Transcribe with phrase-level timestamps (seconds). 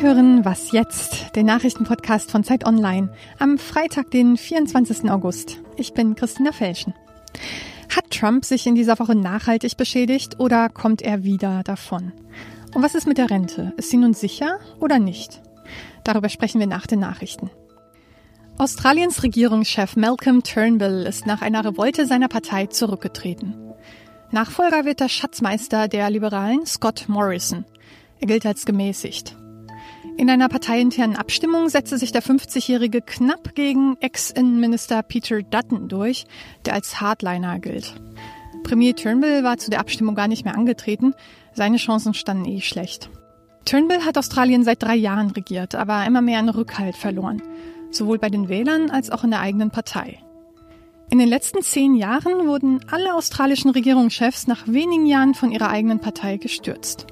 [0.00, 5.10] Hören Was jetzt, den Nachrichtenpodcast von Zeit Online am Freitag, den 24.
[5.10, 5.58] August.
[5.76, 6.94] Ich bin Christina Felschen.
[7.94, 12.12] Hat Trump sich in dieser Woche nachhaltig beschädigt oder kommt er wieder davon?
[12.72, 13.74] Und was ist mit der Rente?
[13.76, 15.42] Ist sie nun sicher oder nicht?
[16.02, 17.50] Darüber sprechen wir nach den Nachrichten.
[18.56, 23.54] Australiens Regierungschef Malcolm Turnbull ist nach einer Revolte seiner Partei zurückgetreten.
[24.30, 27.66] Nachfolger wird der Schatzmeister der Liberalen Scott Morrison.
[28.18, 29.36] Er gilt als gemäßigt.
[30.20, 36.26] In einer parteiinternen Abstimmung setzte sich der 50-Jährige knapp gegen Ex-Innenminister Peter Dutton durch,
[36.66, 37.94] der als Hardliner gilt.
[38.62, 41.14] Premier Turnbull war zu der Abstimmung gar nicht mehr angetreten.
[41.54, 43.08] Seine Chancen standen eh schlecht.
[43.64, 47.40] Turnbull hat Australien seit drei Jahren regiert, aber immer mehr an Rückhalt verloren.
[47.90, 50.18] Sowohl bei den Wählern als auch in der eigenen Partei.
[51.08, 56.00] In den letzten zehn Jahren wurden alle australischen Regierungschefs nach wenigen Jahren von ihrer eigenen
[56.00, 57.06] Partei gestürzt.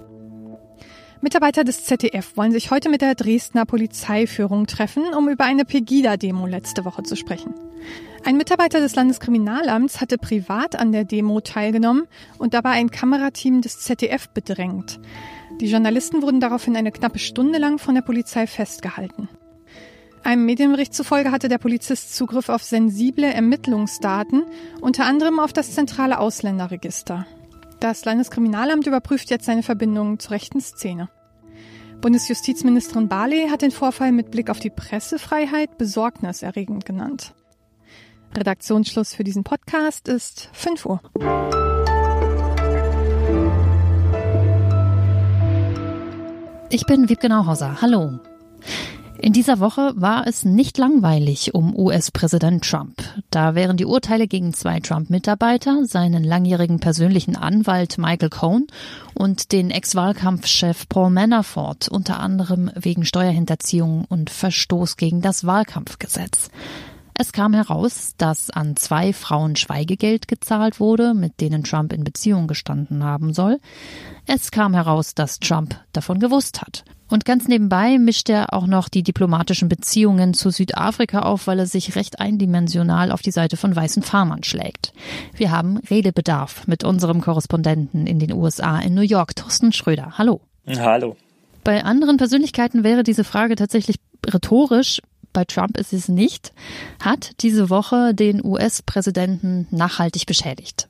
[1.20, 6.46] Mitarbeiter des ZDF wollen sich heute mit der Dresdner Polizeiführung treffen, um über eine Pegida-Demo
[6.46, 7.54] letzte Woche zu sprechen.
[8.24, 12.04] Ein Mitarbeiter des Landeskriminalamts hatte privat an der Demo teilgenommen
[12.38, 15.01] und dabei ein Kamerateam des ZDF bedrängt.
[15.60, 19.28] Die Journalisten wurden daraufhin eine knappe Stunde lang von der Polizei festgehalten.
[20.23, 24.45] Einem Medienbericht zufolge hatte der Polizist Zugriff auf sensible Ermittlungsdaten,
[24.80, 27.26] unter anderem auf das zentrale Ausländerregister.
[27.80, 31.09] Das Landeskriminalamt überprüft jetzt seine Verbindungen zur rechten Szene.
[32.01, 37.34] Bundesjustizministerin Barley hat den Vorfall mit Blick auf die Pressefreiheit besorgniserregend genannt.
[38.37, 41.01] Redaktionsschluss für diesen Podcast ist 5 Uhr.
[46.71, 47.80] Ich bin Wiebke Nauhauser.
[47.80, 48.18] Hallo.
[49.21, 53.02] In dieser Woche war es nicht langweilig um US-Präsident Trump.
[53.30, 58.69] Da wären die Urteile gegen zwei Trump-Mitarbeiter, seinen langjährigen persönlichen Anwalt Michael Cohn
[59.15, 66.51] und den Ex-Wahlkampfchef Paul Manafort unter anderem wegen Steuerhinterziehung und Verstoß gegen das Wahlkampfgesetz.
[67.21, 72.47] Es kam heraus, dass an zwei Frauen Schweigegeld gezahlt wurde, mit denen Trump in Beziehung
[72.47, 73.59] gestanden haben soll.
[74.27, 76.84] Es kam heraus, dass Trump davon gewusst hat.
[77.09, 81.67] Und ganz nebenbei mischt er auch noch die diplomatischen Beziehungen zu Südafrika auf, weil er
[81.67, 84.93] sich recht eindimensional auf die Seite von weißen Farmern schlägt.
[85.34, 90.19] Wir haben Redebedarf mit unserem Korrespondenten in den USA in New York, Thorsten Schröder.
[90.19, 90.41] Hallo.
[90.69, 91.17] Hallo.
[91.65, 95.01] Bei anderen Persönlichkeiten wäre diese Frage tatsächlich rhetorisch
[95.33, 96.53] bei Trump ist es nicht,
[97.03, 100.89] hat diese Woche den US-Präsidenten nachhaltig beschädigt.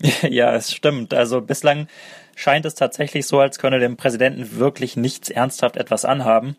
[0.28, 1.14] Ja, es stimmt.
[1.14, 1.88] Also bislang
[2.34, 6.56] scheint es tatsächlich so, als könne dem Präsidenten wirklich nichts ernsthaft etwas anhaben.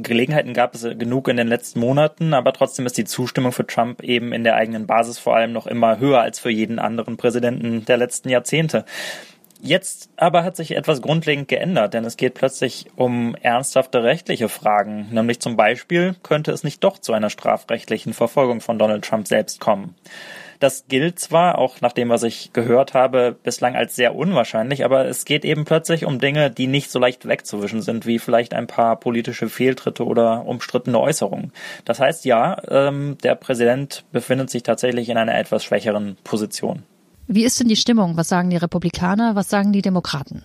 [0.00, 4.02] Gelegenheiten gab es genug in den letzten Monaten, aber trotzdem ist die Zustimmung für Trump
[4.04, 7.84] eben in der eigenen Basis vor allem noch immer höher als für jeden anderen Präsidenten
[7.84, 8.84] der letzten Jahrzehnte.
[9.60, 15.08] Jetzt aber hat sich etwas grundlegend geändert, denn es geht plötzlich um ernsthafte rechtliche Fragen.
[15.10, 19.58] Nämlich zum Beispiel könnte es nicht doch zu einer strafrechtlichen Verfolgung von Donald Trump selbst
[19.58, 19.96] kommen.
[20.60, 25.06] Das gilt zwar, auch nach dem, was ich gehört habe, bislang als sehr unwahrscheinlich, aber
[25.06, 28.66] es geht eben plötzlich um Dinge, die nicht so leicht wegzuwischen sind, wie vielleicht ein
[28.66, 31.52] paar politische Fehltritte oder umstrittene Äußerungen.
[31.84, 36.82] Das heißt ja, ähm, der Präsident befindet sich tatsächlich in einer etwas schwächeren Position.
[37.30, 38.16] Wie ist denn die Stimmung?
[38.16, 39.36] Was sagen die Republikaner?
[39.36, 40.42] Was sagen die Demokraten?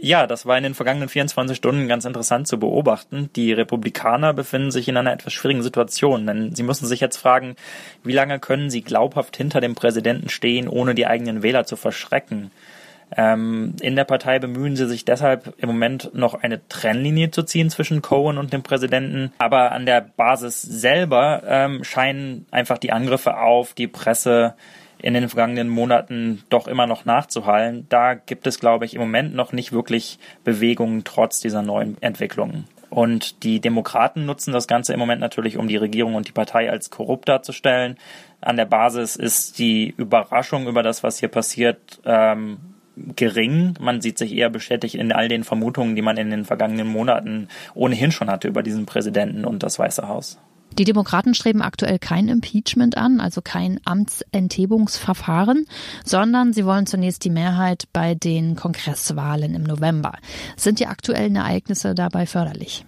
[0.00, 3.30] Ja, das war in den vergangenen 24 Stunden ganz interessant zu beobachten.
[3.36, 7.54] Die Republikaner befinden sich in einer etwas schwierigen Situation, denn sie müssen sich jetzt fragen,
[8.02, 12.50] wie lange können sie glaubhaft hinter dem Präsidenten stehen, ohne die eigenen Wähler zu verschrecken.
[13.16, 17.70] Ähm, in der Partei bemühen sie sich deshalb im Moment noch eine Trennlinie zu ziehen
[17.70, 19.32] zwischen Cohen und dem Präsidenten.
[19.38, 24.54] Aber an der Basis selber ähm, scheinen einfach die Angriffe auf die Presse
[25.04, 27.84] in den vergangenen Monaten doch immer noch nachzuhallen.
[27.90, 32.64] Da gibt es, glaube ich, im Moment noch nicht wirklich Bewegungen trotz dieser neuen Entwicklungen.
[32.88, 36.70] Und die Demokraten nutzen das Ganze im Moment natürlich, um die Regierung und die Partei
[36.70, 37.98] als korrupt darzustellen.
[38.40, 42.56] An der Basis ist die Überraschung über das, was hier passiert, ähm,
[42.96, 43.74] gering.
[43.80, 47.48] Man sieht sich eher bestätigt in all den Vermutungen, die man in den vergangenen Monaten
[47.74, 50.38] ohnehin schon hatte über diesen Präsidenten und das Weiße Haus.
[50.78, 55.66] Die Demokraten streben aktuell kein Impeachment an, also kein Amtsenthebungsverfahren,
[56.04, 60.14] sondern sie wollen zunächst die Mehrheit bei den Kongresswahlen im November.
[60.56, 62.84] Sind die aktuellen Ereignisse dabei förderlich?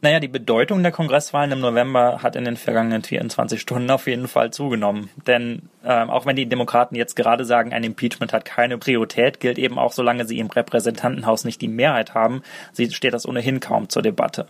[0.00, 4.28] Naja, die Bedeutung der Kongresswahlen im November hat in den vergangenen 24 Stunden auf jeden
[4.28, 5.10] Fall zugenommen.
[5.26, 9.58] Denn äh, auch wenn die Demokraten jetzt gerade sagen, ein Impeachment hat keine Priorität, gilt
[9.58, 12.42] eben auch, solange sie im Repräsentantenhaus nicht die Mehrheit haben,
[12.90, 14.46] steht das ohnehin kaum zur Debatte.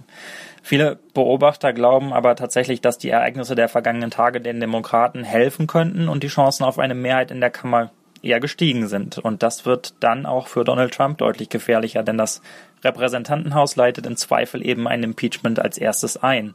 [0.62, 6.08] Viele Beobachter glauben aber tatsächlich, dass die Ereignisse der vergangenen Tage den Demokraten helfen könnten
[6.08, 7.90] und die Chancen auf eine Mehrheit in der Kammer
[8.24, 9.18] eher gestiegen sind.
[9.18, 12.40] Und das wird dann auch für Donald Trump deutlich gefährlicher, denn das
[12.82, 16.54] Repräsentantenhaus leitet im Zweifel eben ein Impeachment als erstes ein.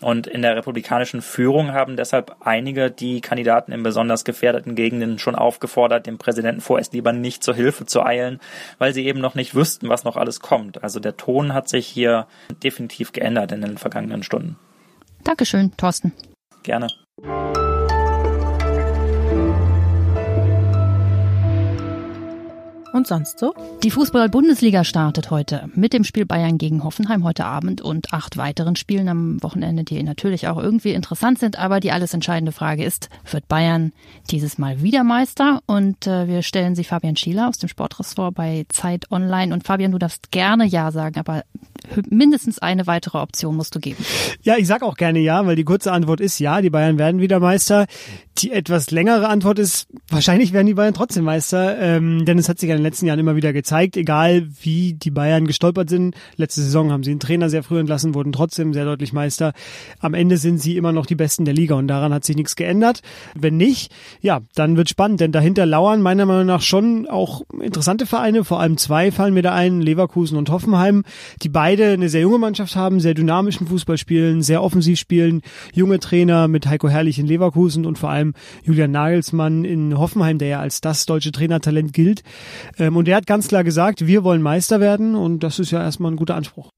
[0.00, 5.34] Und in der republikanischen Führung haben deshalb einige die Kandidaten in besonders gefährdeten Gegenden schon
[5.34, 8.40] aufgefordert, dem Präsidenten vorerst lieber nicht zur Hilfe zu eilen,
[8.78, 10.84] weil sie eben noch nicht wüssten, was noch alles kommt.
[10.84, 12.26] Also der Ton hat sich hier
[12.62, 14.56] definitiv geändert in den vergangenen Stunden.
[15.24, 16.12] Dankeschön, Thorsten.
[16.62, 16.88] Gerne.
[22.98, 23.54] Und sonst so?
[23.84, 28.74] Die Fußball-Bundesliga startet heute mit dem Spiel Bayern gegen Hoffenheim heute Abend und acht weiteren
[28.74, 31.60] Spielen am Wochenende, die natürlich auch irgendwie interessant sind.
[31.60, 33.92] Aber die alles entscheidende Frage ist, wird Bayern
[34.32, 35.60] dieses Mal wieder Meister?
[35.66, 39.54] Und äh, wir stellen sie Fabian Schieler aus dem Sportressort bei Zeit Online.
[39.54, 41.44] Und Fabian, du darfst gerne Ja sagen, aber
[42.10, 44.04] mindestens eine weitere Option musst du geben.
[44.42, 47.20] Ja, ich sag auch gerne ja, weil die kurze Antwort ist ja, die Bayern werden
[47.20, 47.86] wieder Meister.
[48.38, 52.60] Die etwas längere Antwort ist, wahrscheinlich werden die Bayern trotzdem Meister, ähm, denn es hat
[52.60, 56.14] sich in den letzten Jahren immer wieder gezeigt, egal wie die Bayern gestolpert sind.
[56.36, 59.54] Letzte Saison haben sie einen Trainer sehr früh entlassen, wurden trotzdem sehr deutlich Meister.
[59.98, 62.54] Am Ende sind sie immer noch die Besten der Liga und daran hat sich nichts
[62.54, 63.00] geändert.
[63.34, 63.90] Wenn nicht,
[64.20, 68.60] ja, dann wird spannend, denn dahinter lauern meiner Meinung nach schon auch interessante Vereine, vor
[68.60, 71.02] allem zwei fallen mir da ein, Leverkusen und Hoffenheim,
[71.42, 75.42] die beide eine sehr junge Mannschaft haben, sehr dynamischen Fußball spielen, sehr offensiv spielen,
[75.74, 80.38] junge Trainer mit Heiko Herrlich in Leverkusen und vor allem allem Julian Nagelsmann in Hoffenheim,
[80.38, 82.22] der ja als das deutsche Trainertalent gilt.
[82.78, 85.82] Ähm, und er hat ganz klar gesagt, wir wollen Meister werden und das ist ja
[85.82, 86.70] erstmal ein guter Anspruch.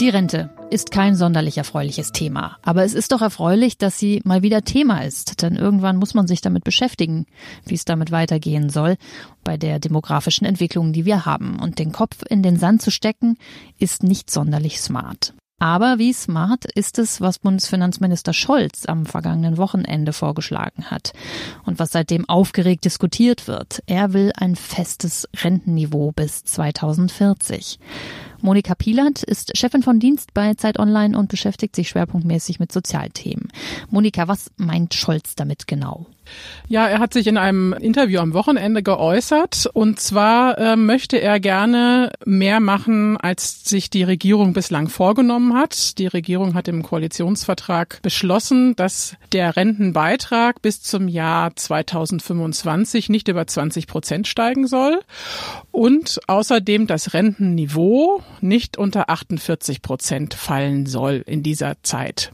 [0.00, 2.56] Die Rente ist kein sonderlich erfreuliches Thema.
[2.62, 5.42] Aber es ist doch erfreulich, dass sie mal wieder Thema ist.
[5.42, 7.26] Denn irgendwann muss man sich damit beschäftigen,
[7.66, 8.96] wie es damit weitergehen soll
[9.44, 11.58] bei der demografischen Entwicklung, die wir haben.
[11.60, 13.36] Und den Kopf in den Sand zu stecken,
[13.78, 15.34] ist nicht sonderlich smart.
[15.60, 21.12] Aber wie smart ist es, was Bundesfinanzminister Scholz am vergangenen Wochenende vorgeschlagen hat
[21.66, 23.82] und was seitdem aufgeregt diskutiert wird?
[23.84, 27.78] Er will ein festes Rentenniveau bis 2040.
[28.40, 33.48] Monika Pielert ist Chefin von Dienst bei Zeit Online und beschäftigt sich schwerpunktmäßig mit Sozialthemen.
[33.90, 36.06] Monika, was meint Scholz damit genau?
[36.68, 39.68] Ja, er hat sich in einem Interview am Wochenende geäußert.
[39.72, 45.98] Und zwar äh, möchte er gerne mehr machen, als sich die Regierung bislang vorgenommen hat.
[45.98, 53.46] Die Regierung hat im Koalitionsvertrag beschlossen, dass der Rentenbeitrag bis zum Jahr 2025 nicht über
[53.46, 55.00] 20 Prozent steigen soll.
[55.72, 62.32] Und außerdem das Rentenniveau nicht unter 48 Prozent fallen soll in dieser Zeit.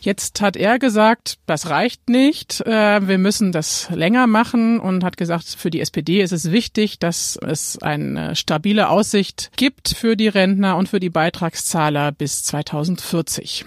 [0.00, 5.16] Jetzt hat er gesagt, das reicht nicht, äh, wir müssen das länger machen und hat
[5.16, 10.28] gesagt, für die SPD ist es wichtig, dass es eine stabile Aussicht gibt für die
[10.28, 13.64] Rentner und für die Beitragszahler bis 2040.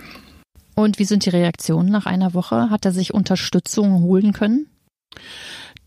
[0.76, 2.70] Und wie sind die Reaktionen nach einer Woche?
[2.70, 4.68] Hat er sich Unterstützung holen können?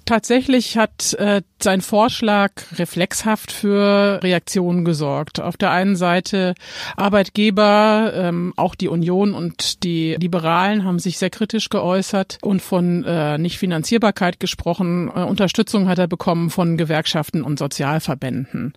[0.04, 5.40] Tatsächlich hat äh, sein Vorschlag reflexhaft für Reaktionen gesorgt.
[5.40, 6.54] Auf der einen Seite
[6.96, 13.04] Arbeitgeber, ähm, auch die Union und die Liberalen haben sich sehr kritisch geäußert und von
[13.04, 15.10] äh, Nichtfinanzierbarkeit gesprochen.
[15.14, 18.74] Äh, Unterstützung hat er bekommen von Gewerkschaften und Sozialverbänden.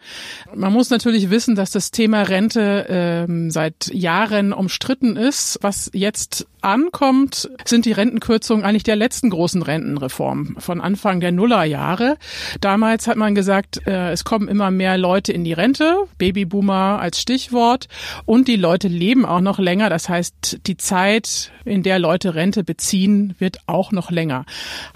[0.55, 5.59] Man muss natürlich wissen, dass das Thema Rente äh, seit Jahren umstritten ist.
[5.61, 12.17] Was jetzt ankommt, sind die Rentenkürzungen eigentlich der letzten großen Rentenreform von Anfang der Nullerjahre.
[12.61, 17.21] Damals hat man gesagt, äh, es kommen immer mehr Leute in die Rente, Babyboomer als
[17.21, 17.87] Stichwort,
[18.25, 19.89] und die Leute leben auch noch länger.
[19.89, 24.45] Das heißt, die Zeit, in der Leute Rente beziehen, wird auch noch länger.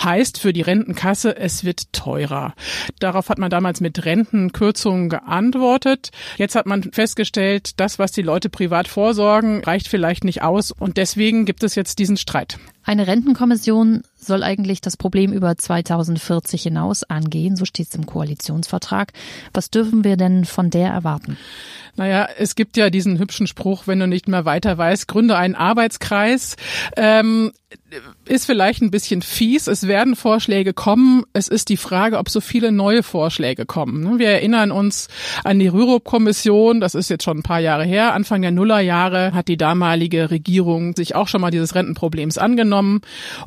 [0.03, 2.53] Heißt für die Rentenkasse, es wird teurer.
[2.99, 6.11] Darauf hat man damals mit Rentenkürzungen geantwortet.
[6.37, 10.97] Jetzt hat man festgestellt, das, was die Leute privat vorsorgen, reicht vielleicht nicht aus und
[10.97, 12.59] deswegen gibt es jetzt diesen Streit.
[12.91, 19.13] Eine Rentenkommission soll eigentlich das Problem über 2040 hinaus angehen, so steht es im Koalitionsvertrag.
[19.53, 21.37] Was dürfen wir denn von der erwarten?
[21.95, 25.55] Naja, es gibt ja diesen hübschen Spruch, wenn du nicht mehr weiter weißt, gründe einen
[25.55, 26.57] Arbeitskreis.
[26.97, 27.51] Ähm,
[28.25, 29.67] ist vielleicht ein bisschen fies.
[29.67, 31.23] Es werden Vorschläge kommen.
[31.31, 34.19] Es ist die Frage, ob so viele neue Vorschläge kommen.
[34.19, 35.07] Wir erinnern uns
[35.43, 36.81] an die Rürup-Kommission.
[36.81, 38.13] Das ist jetzt schon ein paar Jahre her.
[38.13, 42.80] Anfang der Nullerjahre hat die damalige Regierung sich auch schon mal dieses Rentenproblems angenommen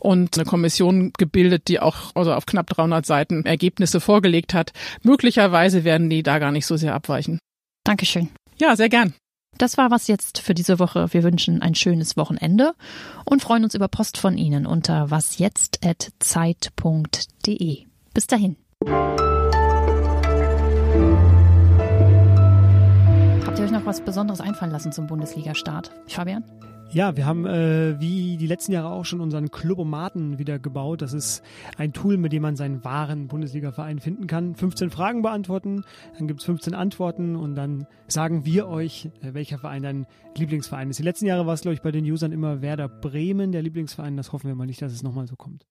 [0.01, 4.73] und eine Kommission gebildet, die auch also auf knapp 300 Seiten Ergebnisse vorgelegt hat.
[5.03, 7.39] Möglicherweise werden die da gar nicht so sehr abweichen.
[7.85, 8.31] Dankeschön.
[8.59, 9.15] Ja, sehr gern.
[9.59, 11.13] Das war was jetzt für diese Woche.
[11.13, 12.75] Wir wünschen ein schönes Wochenende
[13.25, 17.85] und freuen uns über Post von Ihnen unter wasjetzt.zeit.de.
[18.13, 18.57] Bis dahin.
[23.47, 25.93] Habt ihr euch noch was Besonderes einfallen lassen zum Bundesliga-Start.
[26.09, 26.45] Fabian?
[26.95, 31.03] Ja, wir haben äh, wie die letzten Jahre auch schon unseren Clubomaten wieder gebaut.
[31.03, 31.43] Das ist
[31.77, 34.55] ein Tool, mit dem man seinen wahren Bundesliga-Verein finden kann.
[34.55, 35.83] 15 Fragen beantworten,
[36.17, 41.01] dann gibt's 15 Antworten und dann sagen wir euch, äh, welcher Verein dein Lieblingsverein ist.
[41.01, 44.17] Die letzten Jahre war es, glaube ich, bei den Usern immer Werder Bremen, der Lieblingsverein.
[44.17, 45.63] Das hoffen wir mal nicht, dass es nochmal so kommt.